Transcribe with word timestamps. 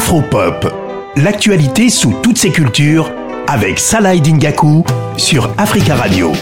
Afropop, 0.00 0.66
l'actualité 1.16 1.90
sous 1.90 2.14
toutes 2.22 2.38
ses 2.38 2.50
cultures 2.50 3.12
avec 3.46 3.78
Salah 3.78 4.16
Dingaku 4.16 4.82
sur 5.18 5.52
Africa 5.58 5.94
Radio. 5.94 6.32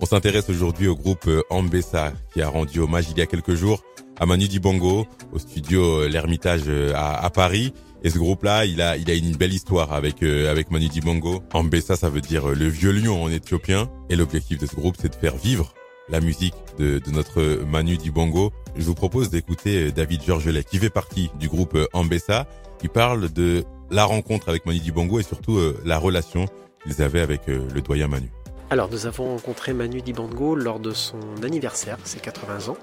On 0.00 0.06
s'intéresse 0.06 0.48
aujourd'hui 0.48 0.88
au 0.88 0.96
groupe 0.96 1.26
euh, 1.26 1.42
Ambessa 1.50 2.14
qui 2.32 2.40
a 2.40 2.48
rendu 2.48 2.80
hommage 2.80 3.04
il 3.10 3.18
y 3.18 3.20
a 3.20 3.26
quelques 3.26 3.56
jours 3.56 3.82
à 4.18 4.24
Manu 4.24 4.48
Dibango 4.48 5.06
au 5.34 5.38
studio 5.38 6.00
euh, 6.00 6.08
L'Ermitage 6.08 6.62
euh, 6.66 6.94
à, 6.96 7.28
Paris. 7.28 7.74
Et 8.02 8.08
ce 8.08 8.16
groupe-là, 8.18 8.64
il 8.64 8.80
a, 8.80 8.96
il 8.96 9.10
a 9.10 9.14
une 9.14 9.36
belle 9.36 9.52
histoire 9.52 9.92
avec 9.92 10.22
avec 10.22 10.70
Manu 10.70 10.88
Dibango. 10.88 11.42
Ambessa, 11.52 11.94
ça 11.94 12.08
veut 12.08 12.22
dire 12.22 12.48
le 12.48 12.68
vieux 12.68 12.90
lion 12.90 13.22
en 13.22 13.30
éthiopien. 13.30 13.90
Et 14.08 14.16
l'objectif 14.16 14.58
de 14.58 14.66
ce 14.66 14.74
groupe, 14.74 14.96
c'est 14.98 15.10
de 15.10 15.14
faire 15.14 15.36
vivre 15.36 15.74
la 16.12 16.20
musique 16.20 16.54
de, 16.78 17.00
notre 17.10 17.64
Manu 17.64 17.96
Dibango. 17.96 18.52
Je 18.76 18.84
vous 18.84 18.94
propose 18.94 19.30
d'écouter 19.30 19.90
David 19.90 20.22
Georgelet, 20.22 20.62
qui 20.62 20.78
fait 20.78 20.90
partie 20.90 21.30
du 21.40 21.48
groupe 21.48 21.76
Ambessa, 21.92 22.46
qui 22.78 22.88
parle 22.88 23.32
de 23.32 23.64
la 23.90 24.04
rencontre 24.04 24.48
avec 24.48 24.64
Manu 24.66 24.78
Dibango 24.78 25.18
et 25.18 25.24
surtout 25.24 25.58
la 25.84 25.98
relation 25.98 26.46
qu'ils 26.84 27.02
avaient 27.02 27.20
avec 27.20 27.46
le 27.46 27.80
doyen 27.80 28.08
Manu. 28.08 28.30
Alors, 28.72 28.88
nous 28.90 29.04
avons 29.04 29.32
rencontré 29.36 29.74
Manu 29.74 30.00
Dibango 30.00 30.54
lors 30.54 30.80
de 30.80 30.92
son 30.92 31.20
anniversaire, 31.42 31.98
ses 32.04 32.20
80 32.20 32.68
ans. 32.70 32.78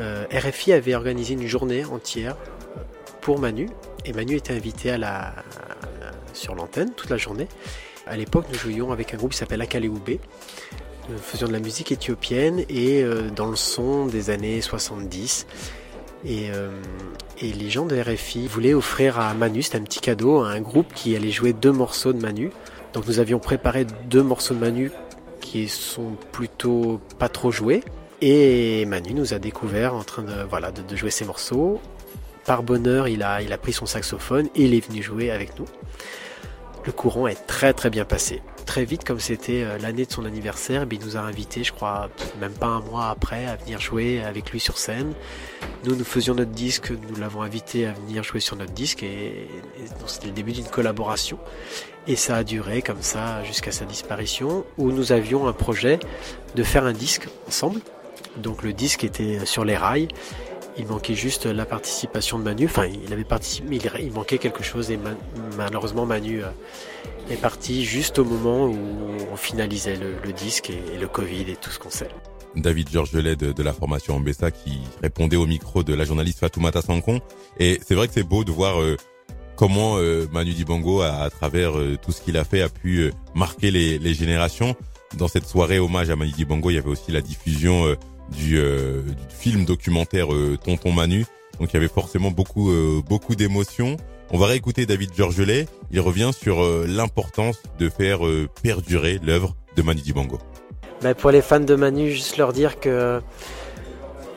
Euh, 0.00 0.24
RFI 0.32 0.72
avait 0.72 0.96
organisé 0.96 1.34
une 1.34 1.46
journée 1.46 1.84
entière 1.84 2.36
pour 3.20 3.38
Manu, 3.38 3.68
et 4.04 4.12
Manu 4.12 4.34
était 4.34 4.52
invité 4.52 4.90
à 4.90 4.98
la, 4.98 5.32
sur 6.32 6.56
l'antenne 6.56 6.92
toute 6.96 7.08
la 7.08 7.18
journée. 7.18 7.46
À 8.08 8.16
l'époque, 8.16 8.46
nous 8.52 8.58
jouions 8.58 8.90
avec 8.90 9.14
un 9.14 9.16
groupe 9.16 9.30
qui 9.30 9.38
s'appelle 9.38 9.62
Akaleoube. 9.62 10.18
Nous 11.08 11.18
faisions 11.18 11.46
de 11.46 11.52
la 11.52 11.60
musique 11.60 11.92
éthiopienne 11.92 12.64
et 12.68 13.02
euh, 13.02 13.30
dans 13.30 13.46
le 13.46 13.54
son 13.54 14.06
des 14.06 14.30
années 14.30 14.60
70. 14.60 15.46
Et, 16.24 16.50
euh, 16.50 16.70
et, 17.40 17.52
les 17.52 17.70
gens 17.70 17.86
de 17.86 17.96
RFI 17.96 18.48
voulaient 18.48 18.74
offrir 18.74 19.20
à 19.20 19.32
Manu, 19.34 19.62
c'était 19.62 19.78
un 19.78 19.82
petit 19.82 20.00
cadeau, 20.00 20.42
à 20.42 20.48
un 20.48 20.60
groupe 20.60 20.92
qui 20.94 21.14
allait 21.14 21.30
jouer 21.30 21.52
deux 21.52 21.70
morceaux 21.70 22.12
de 22.12 22.20
Manu. 22.20 22.50
Donc 22.92 23.06
nous 23.06 23.20
avions 23.20 23.38
préparé 23.38 23.86
deux 24.10 24.22
morceaux 24.24 24.54
de 24.54 24.58
Manu 24.58 24.90
qui 25.40 25.68
sont 25.68 26.16
plutôt 26.32 27.00
pas 27.20 27.28
trop 27.28 27.52
joués. 27.52 27.84
Et 28.20 28.84
Manu 28.86 29.14
nous 29.14 29.32
a 29.32 29.38
découvert 29.38 29.94
en 29.94 30.02
train 30.02 30.22
de, 30.22 30.42
voilà, 30.48 30.72
de, 30.72 30.96
jouer 30.96 31.10
ces 31.10 31.24
morceaux. 31.24 31.80
Par 32.46 32.64
bonheur, 32.64 33.06
il 33.06 33.22
a, 33.22 33.42
il 33.42 33.52
a 33.52 33.58
pris 33.58 33.72
son 33.72 33.86
saxophone 33.86 34.48
et 34.56 34.64
il 34.64 34.74
est 34.74 34.84
venu 34.84 35.02
jouer 35.04 35.30
avec 35.30 35.56
nous. 35.56 35.66
Le 36.86 36.92
courant 36.92 37.26
est 37.26 37.46
très 37.48 37.72
très 37.72 37.90
bien 37.90 38.04
passé. 38.04 38.42
Très 38.64 38.84
vite, 38.84 39.04
comme 39.04 39.18
c'était 39.18 39.64
euh, 39.64 39.76
l'année 39.78 40.06
de 40.06 40.12
son 40.12 40.24
anniversaire, 40.24 40.86
il 40.88 41.00
nous 41.00 41.16
a 41.16 41.20
invités, 41.20 41.64
je 41.64 41.72
crois, 41.72 42.08
même 42.40 42.52
pas 42.52 42.66
un 42.66 42.80
mois 42.80 43.08
après, 43.10 43.44
à 43.46 43.56
venir 43.56 43.80
jouer 43.80 44.22
avec 44.22 44.50
lui 44.52 44.60
sur 44.60 44.78
scène. 44.78 45.12
Nous, 45.84 45.96
nous 45.96 46.04
faisions 46.04 46.34
notre 46.34 46.52
disque, 46.52 46.92
nous 46.92 47.16
l'avons 47.16 47.42
invité 47.42 47.86
à 47.86 47.92
venir 47.92 48.22
jouer 48.22 48.38
sur 48.38 48.54
notre 48.54 48.72
disque 48.72 49.02
et, 49.02 49.48
c'était 50.06 50.28
le 50.28 50.32
début 50.32 50.52
d'une 50.52 50.66
collaboration. 50.66 51.38
Et 52.06 52.14
ça 52.14 52.36
a 52.36 52.44
duré 52.44 52.82
comme 52.82 53.02
ça 53.02 53.42
jusqu'à 53.42 53.72
sa 53.72 53.84
disparition, 53.84 54.64
où 54.78 54.92
nous 54.92 55.10
avions 55.10 55.48
un 55.48 55.52
projet 55.52 55.98
de 56.54 56.62
faire 56.62 56.84
un 56.84 56.92
disque 56.92 57.26
ensemble. 57.48 57.80
Donc 58.36 58.62
le 58.62 58.72
disque 58.72 59.02
était 59.02 59.44
sur 59.44 59.64
les 59.64 59.76
rails 59.76 60.08
il 60.78 60.86
manquait 60.86 61.14
juste 61.14 61.46
la 61.46 61.64
participation 61.64 62.38
de 62.38 62.44
Manu. 62.44 62.66
Enfin, 62.66 62.86
il 62.86 63.12
avait 63.12 63.24
participé, 63.24 63.66
mais 63.68 63.78
il, 64.00 64.12
manquait 64.12 64.38
quelque 64.38 64.62
chose 64.62 64.90
et 64.90 64.98
malheureusement 65.56 66.06
Manu 66.06 66.42
euh, 66.42 66.48
est 67.30 67.40
parti 67.40 67.84
juste 67.84 68.18
au 68.18 68.24
moment 68.24 68.66
où 68.66 68.76
on 69.32 69.36
finalisait 69.36 69.96
le, 69.96 70.32
disque 70.32 70.70
et, 70.70 70.98
le 70.98 71.08
Covid 71.08 71.50
et 71.50 71.56
tout 71.56 71.70
ce 71.70 71.78
qu'on 71.78 71.90
sait. 71.90 72.08
David 72.54 72.90
Georgelet 72.90 73.36
de, 73.36 73.52
de 73.52 73.62
la 73.62 73.72
formation 73.72 74.16
Ambessa 74.16 74.50
qui 74.50 74.78
répondait 75.02 75.36
au 75.36 75.46
micro 75.46 75.82
de 75.82 75.94
la 75.94 76.04
journaliste 76.04 76.40
Fatoumata 76.40 76.82
Sankon. 76.82 77.20
Et 77.58 77.80
c'est 77.84 77.94
vrai 77.94 78.08
que 78.08 78.14
c'est 78.14 78.22
beau 78.22 78.44
de 78.44 78.52
voir 78.52 78.80
euh, 78.80 78.96
comment 79.56 79.96
euh, 79.98 80.26
Manu 80.32 80.52
Dibango, 80.52 81.02
à, 81.02 81.28
travers 81.30 81.72
tout 82.02 82.12
ce 82.12 82.20
qu'il 82.20 82.36
a 82.36 82.44
fait, 82.44 82.62
a 82.62 82.68
pu 82.68 83.12
marquer 83.34 83.70
les, 83.70 83.98
les, 83.98 84.14
générations. 84.14 84.74
Dans 85.16 85.28
cette 85.28 85.46
soirée 85.46 85.78
hommage 85.78 86.10
à 86.10 86.16
Manu 86.16 86.32
Dibango, 86.32 86.70
il 86.70 86.74
y 86.74 86.78
avait 86.78 86.88
aussi 86.88 87.12
la 87.12 87.20
diffusion 87.20 87.96
du, 88.30 88.58
euh, 88.58 89.02
du 89.02 89.34
film 89.34 89.64
documentaire 89.64 90.32
euh, 90.32 90.56
Tonton 90.62 90.92
Manu. 90.92 91.26
Donc 91.60 91.72
il 91.72 91.74
y 91.74 91.76
avait 91.76 91.88
forcément 91.88 92.30
beaucoup 92.30 92.70
euh, 92.70 93.00
beaucoup 93.08 93.34
d'émotions. 93.34 93.96
On 94.30 94.38
va 94.38 94.46
réécouter 94.46 94.86
David 94.86 95.10
Georgelet. 95.16 95.66
Il 95.90 96.00
revient 96.00 96.30
sur 96.36 96.60
l'importance 96.84 97.62
de 97.78 97.88
faire 97.88 98.18
perdurer 98.60 99.20
l'œuvre 99.22 99.54
de 99.76 99.82
Manu 99.82 100.00
Dibango. 100.00 100.40
Ben 101.00 101.14
pour 101.14 101.30
les 101.30 101.42
fans 101.42 101.60
de 101.60 101.74
Manu, 101.76 102.10
juste 102.10 102.36
leur 102.36 102.52
dire 102.52 102.80
que 102.80 103.20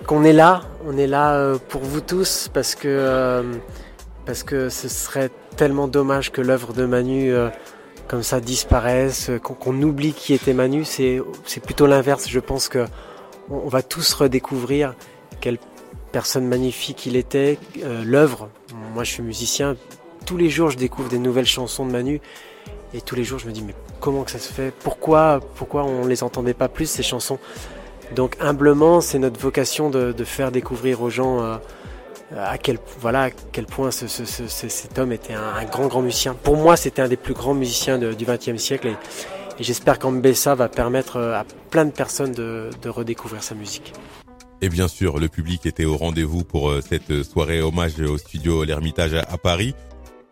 qu'on 0.05 0.23
est 0.23 0.33
là, 0.33 0.61
on 0.85 0.95
est 0.95 1.07
là 1.07 1.57
pour 1.69 1.81
vous 1.81 2.01
tous 2.01 2.51
parce 2.53 2.75
que 2.75 3.43
parce 4.27 4.43
que 4.43 4.69
ce 4.69 4.89
serait 4.89 5.31
tellement 5.57 5.87
dommage 5.87 6.31
que 6.31 6.41
l'œuvre 6.41 6.73
de 6.73 6.85
Manu 6.85 7.33
comme 8.07 8.21
ça 8.21 8.39
disparaisse, 8.39 9.31
qu'on 9.41 9.81
oublie 9.81 10.13
qui 10.13 10.35
était 10.35 10.53
Manu. 10.53 10.85
C'est 10.85 11.23
plutôt 11.63 11.87
l'inverse. 11.87 12.27
Je 12.29 12.39
pense 12.39 12.69
que 12.69 12.85
on, 13.49 13.67
va 13.67 13.81
tous 13.81 14.13
redécouvrir 14.13 14.95
quelle 15.41 15.57
personne 16.11 16.47
magnifique 16.47 17.05
il 17.05 17.15
était, 17.15 17.57
euh, 17.83 18.03
l'œuvre. 18.05 18.49
Moi, 18.93 19.03
je 19.03 19.11
suis 19.11 19.23
musicien. 19.23 19.75
Tous 20.25 20.37
les 20.37 20.49
jours, 20.49 20.69
je 20.69 20.77
découvre 20.77 21.09
des 21.09 21.19
nouvelles 21.19 21.45
chansons 21.45 21.85
de 21.85 21.91
Manu. 21.91 22.21
Et 22.93 23.01
tous 23.01 23.15
les 23.15 23.23
jours, 23.23 23.39
je 23.39 23.47
me 23.47 23.51
dis, 23.51 23.61
mais 23.61 23.75
comment 23.99 24.23
que 24.23 24.31
ça 24.31 24.39
se 24.39 24.51
fait? 24.51 24.73
Pourquoi, 24.83 25.39
pourquoi 25.55 25.83
on 25.83 26.05
les 26.05 26.23
entendait 26.23 26.53
pas 26.53 26.67
plus, 26.67 26.89
ces 26.89 27.03
chansons? 27.03 27.39
Donc, 28.15 28.35
humblement, 28.39 29.01
c'est 29.01 29.19
notre 29.19 29.39
vocation 29.39 29.89
de, 29.89 30.23
faire 30.23 30.51
découvrir 30.51 31.01
aux 31.01 31.11
gens 31.11 31.43
euh, 31.43 31.57
à, 32.35 32.57
quel, 32.57 32.79
voilà, 32.99 33.23
à 33.23 33.29
quel 33.51 33.65
point 33.65 33.91
cet 33.91 34.97
homme 34.97 35.11
était 35.11 35.33
un, 35.33 35.63
grand, 35.65 35.87
grand 35.87 36.01
musicien. 36.01 36.33
Pour 36.33 36.57
moi, 36.57 36.75
c'était 36.75 37.03
un 37.03 37.07
des 37.07 37.17
plus 37.17 37.35
grands 37.35 37.53
musiciens 37.53 37.99
du 37.99 38.25
XXe 38.25 38.57
siècle. 38.57 38.87
Et, 38.87 38.95
et 39.59 39.63
j'espère 39.63 39.99
qu'Ambessa 39.99 40.55
va 40.55 40.69
permettre 40.69 41.17
euh, 41.17 41.39
à 41.39 41.45
plein 41.69 41.85
de 41.85 41.91
personnes 41.91 42.31
de, 42.31 42.69
redécouvrir 42.85 43.43
sa 43.43 43.55
musique. 43.55 43.93
Et 44.61 44.69
bien 44.69 44.87
sûr, 44.87 45.19
le 45.19 45.27
public 45.27 45.65
était 45.65 45.85
au 45.85 45.97
rendez-vous 45.97 46.43
pour 46.43 46.69
euh, 46.69 46.81
cette 46.81 47.23
soirée 47.23 47.61
hommage 47.61 47.99
au 47.99 48.17
studio 48.17 48.63
L'Ermitage 48.63 49.13
à 49.13 49.37
Paris. 49.37 49.75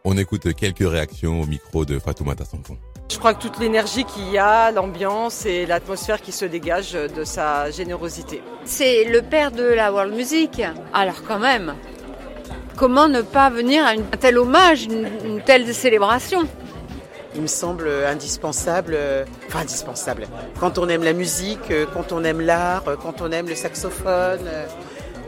On 0.03 0.17
écoute 0.17 0.53
quelques 0.53 0.89
réactions 0.89 1.41
au 1.41 1.45
micro 1.45 1.85
de 1.85 1.99
Fatoumata 1.99 2.45
Sanfon. 2.45 2.77
Je 3.11 3.17
crois 3.17 3.33
que 3.33 3.41
toute 3.41 3.59
l'énergie 3.59 4.03
qu'il 4.03 4.29
y 4.29 4.37
a, 4.37 4.71
l'ambiance 4.71 5.45
et 5.45 5.65
l'atmosphère 5.65 6.21
qui 6.21 6.31
se 6.31 6.45
dégage 6.45 6.93
de 6.93 7.23
sa 7.23 7.71
générosité. 7.71 8.41
C'est 8.65 9.05
le 9.05 9.21
père 9.21 9.51
de 9.51 9.63
la 9.63 9.93
world 9.93 10.13
music. 10.13 10.61
Alors 10.93 11.23
quand 11.25 11.39
même, 11.39 11.73
comment 12.75 13.07
ne 13.07 13.21
pas 13.21 13.49
venir 13.49 13.85
à 13.85 13.89
un 13.89 14.01
tel 14.19 14.37
hommage, 14.37 14.85
une 14.85 15.41
telle 15.45 15.73
célébration? 15.73 16.47
Il 17.37 17.43
me 17.43 17.47
semble 17.47 17.87
indispensable, 17.87 18.93
euh, 18.95 19.23
enfin 19.47 19.59
indispensable, 19.59 20.27
quand 20.59 20.79
on 20.79 20.89
aime 20.89 21.03
la 21.03 21.13
musique, 21.13 21.69
euh, 21.69 21.85
quand 21.93 22.11
on 22.11 22.23
aime 22.23 22.41
l'art, 22.41 22.83
euh, 22.87 22.95
quand 23.01 23.21
on 23.21 23.31
aime 23.31 23.47
le 23.47 23.55
saxophone, 23.55 24.39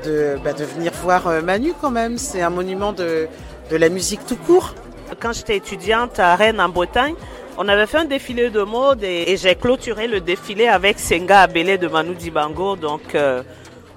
de, 0.04 0.38
bah, 0.44 0.54
de 0.54 0.64
venir 0.64 0.92
voir 1.04 1.30
Manu 1.44 1.74
quand 1.80 1.92
même. 1.92 2.18
C'est 2.18 2.42
un 2.42 2.50
monument 2.50 2.94
de, 2.94 3.28
de 3.70 3.76
la 3.76 3.90
musique 3.90 4.26
tout 4.26 4.38
court. 4.38 4.74
Quand 5.20 5.34
j'étais 5.34 5.58
étudiante 5.58 6.20
à 6.20 6.36
Rennes 6.36 6.60
en 6.60 6.70
Bretagne, 6.70 7.16
on 7.58 7.68
avait 7.68 7.86
fait 7.86 7.98
un 7.98 8.06
défilé 8.06 8.50
de 8.50 8.62
mode 8.62 9.04
et, 9.04 9.36
j'ai 9.38 9.56
clôturé 9.56 10.08
le 10.08 10.22
défilé 10.22 10.68
avec 10.68 10.98
Senga 11.00 11.42
Abele 11.42 11.78
de 11.78 11.88
Manu 11.88 12.16
Dibango. 12.16 12.76
Donc 12.76 13.16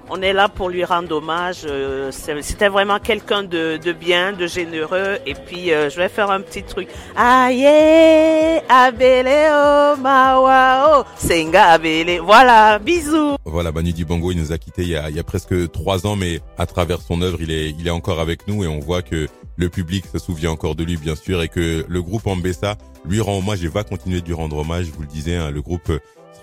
on 0.09 0.21
est 0.21 0.33
là 0.33 0.49
pour 0.49 0.69
lui 0.69 0.83
rendre 0.83 1.15
hommage. 1.15 1.61
Euh, 1.65 2.11
c'était 2.11 2.67
vraiment 2.67 2.99
quelqu'un 2.99 3.43
de, 3.43 3.79
bien, 3.91 4.33
de 4.33 4.47
généreux. 4.47 5.17
Et 5.25 5.33
puis, 5.33 5.71
euh, 5.71 5.89
je 5.89 5.97
vais 5.97 6.09
faire 6.09 6.29
un 6.31 6.41
petit 6.41 6.63
truc. 6.63 6.89
Aïe, 7.15 7.65
abeleo, 8.69 9.97
mawao, 10.01 11.03
senga 11.17 11.69
abele. 11.69 12.19
Voilà, 12.19 12.79
bisous. 12.79 13.35
Voilà, 13.45 13.71
Manu 13.71 13.93
Dibango, 13.93 14.31
il 14.31 14.39
nous 14.39 14.51
a 14.51 14.57
quittés 14.57 14.83
il 14.83 14.89
y 14.89 14.95
a, 14.95 15.09
il 15.09 15.15
y 15.15 15.19
a 15.19 15.23
presque 15.23 15.71
trois 15.71 16.05
ans, 16.05 16.15
mais 16.15 16.41
à 16.57 16.65
travers 16.65 17.01
son 17.01 17.21
œuvre, 17.21 17.37
il 17.41 17.51
est, 17.51 17.69
il 17.77 17.87
est 17.87 17.91
encore 17.91 18.19
avec 18.19 18.47
nous 18.47 18.63
et 18.63 18.67
on 18.67 18.79
voit 18.79 19.01
que 19.01 19.27
le 19.55 19.69
public 19.69 20.05
se 20.11 20.17
souvient 20.19 20.51
encore 20.51 20.75
de 20.75 20.83
lui, 20.83 20.97
bien 20.97 21.15
sûr, 21.15 21.41
et 21.43 21.47
que 21.47 21.85
le 21.87 22.01
groupe 22.01 22.25
Ambessa 22.27 22.75
lui 23.05 23.21
rend 23.21 23.37
hommage 23.37 23.63
et 23.63 23.67
va 23.67 23.83
continuer 23.83 24.21
de 24.21 24.25
lui 24.25 24.33
rendre 24.33 24.57
hommage. 24.57 24.85
Je 24.85 24.91
vous 24.91 25.01
le 25.01 25.07
disais, 25.07 25.35
hein, 25.35 25.51
le 25.51 25.61
groupe 25.61 25.91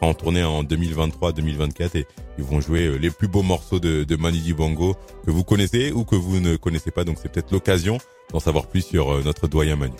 en 0.00 0.14
tournée 0.14 0.44
en 0.44 0.62
2023-2024 0.64 1.98
et 1.98 2.06
ils 2.38 2.44
vont 2.44 2.60
jouer 2.60 2.86
euh, 2.86 2.96
les 2.96 3.10
plus 3.10 3.28
beaux 3.28 3.42
morceaux 3.42 3.80
de, 3.80 4.04
de 4.04 4.16
Manu 4.16 4.38
Dibango 4.38 4.96
que 5.24 5.30
vous 5.30 5.44
connaissez 5.44 5.92
ou 5.92 6.04
que 6.04 6.16
vous 6.16 6.40
ne 6.40 6.56
connaissez 6.56 6.90
pas. 6.90 7.04
Donc 7.04 7.18
c'est 7.20 7.30
peut-être 7.30 7.52
l'occasion 7.52 7.98
d'en 8.32 8.40
savoir 8.40 8.66
plus 8.66 8.82
sur 8.82 9.12
euh, 9.12 9.22
notre 9.24 9.48
doyen 9.48 9.76
Manu. 9.76 9.94